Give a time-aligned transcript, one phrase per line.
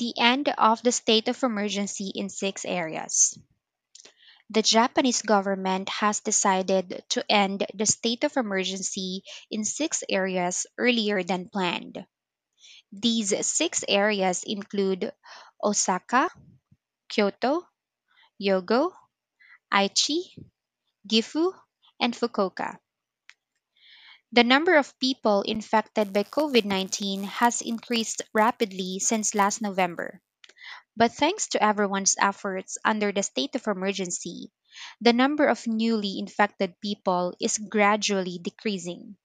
[0.00, 3.38] The end of the state of emergency in six areas.
[4.50, 11.22] The Japanese government has decided to end the state of emergency in six areas earlier
[11.22, 12.04] than planned.
[12.92, 15.12] These six areas include
[15.62, 16.30] Osaka,
[17.08, 17.68] Kyoto,
[18.40, 18.92] Hyogo,
[19.72, 20.34] Aichi,
[21.06, 21.52] Gifu,
[22.00, 22.78] and Fukuoka.
[24.32, 30.20] The number of people infected by COVID 19 has increased rapidly since last November.
[30.96, 34.52] But thanks to everyone's efforts under the state of emergency,
[35.00, 39.16] the number of newly infected people is gradually decreasing.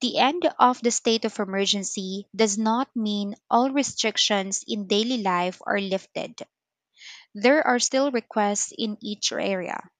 [0.00, 5.60] The end of the state of emergency does not mean all restrictions in daily life
[5.66, 6.40] are lifted.
[7.34, 9.90] There are still requests in each area.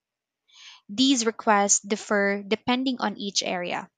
[0.89, 3.89] These requests differ depending on each area.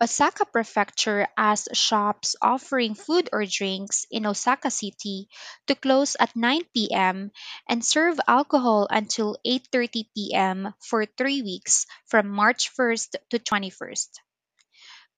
[0.00, 5.28] Osaka Prefecture asked shops offering food or drinks in Osaka City
[5.66, 7.32] to close at 9 p.m.
[7.68, 10.74] and serve alcohol until 8:30 p.m.
[10.78, 14.08] for 3 weeks from March 1st to 21st.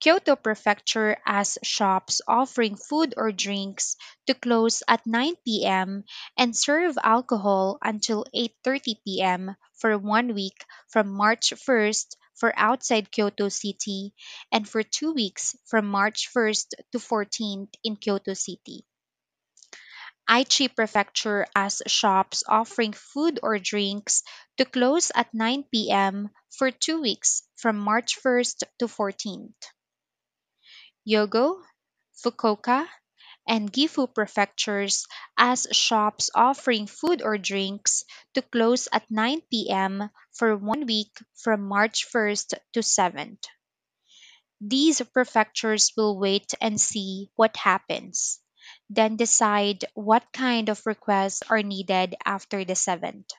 [0.00, 6.04] Kyoto Prefecture asked shops offering food or drinks to close at 9 p.m.
[6.38, 9.56] and serve alcohol until 8:30 p.m.
[9.74, 14.14] for 1 week from March 1st for outside Kyoto City
[14.50, 18.86] and for 2 weeks from March 1st to 14th in Kyoto City.
[20.26, 24.22] Aichi Prefecture asked shops offering food or drinks
[24.56, 26.30] to close at 9 p.m.
[26.48, 29.52] for 2 weeks from March 1st to 14th.
[31.06, 31.62] Hyogo,
[32.14, 32.88] Fukuoka,
[33.46, 35.06] and Gifu prefectures
[35.36, 40.10] asked shops offering food or drinks to close at 9 p.m.
[40.32, 43.44] for one week from March 1st to 7th.
[44.62, 48.40] These prefectures will wait and see what happens,
[48.88, 53.32] then decide what kind of requests are needed after the 7th.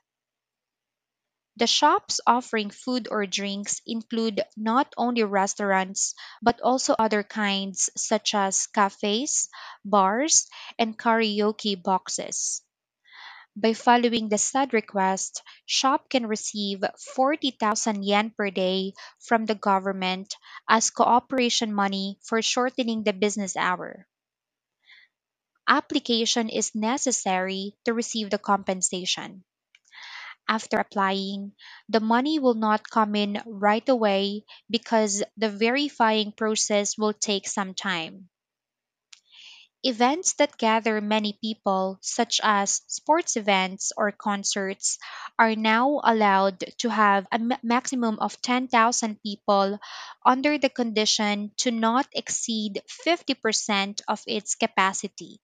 [1.56, 8.36] The shops offering food or drinks include not only restaurants but also other kinds such
[8.36, 9.48] as cafes,
[9.86, 12.64] bars, and karaoke boxes.
[13.56, 16.84] By following the said request, shop can receive
[17.16, 20.36] 40,000 yen per day from the government
[20.68, 24.06] as cooperation money for shortening the business hour.
[25.68, 29.44] Application is necessary to receive the compensation
[30.52, 31.54] after applying,
[31.90, 37.74] the money will not come in right away because the verifying process will take some
[37.74, 38.30] time.
[39.84, 44.98] Events that gather many people, such as sports events or concerts,
[45.38, 49.78] are now allowed to have a ma- maximum of 10,000 people
[50.26, 55.40] under the condition to not exceed 50% of its capacity.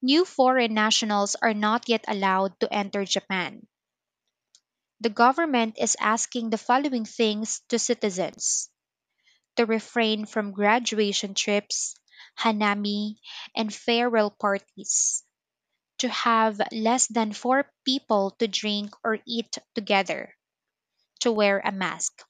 [0.00, 3.66] New foreign nationals are not yet allowed to enter Japan.
[5.00, 8.68] The government is asking the following things to citizens
[9.56, 11.94] to refrain from graduation trips,
[12.38, 13.16] hanami,
[13.56, 15.24] and farewell parties,
[15.98, 20.34] to have less than four people to drink or eat together,
[21.20, 22.22] to wear a mask.